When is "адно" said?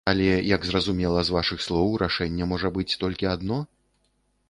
3.37-3.65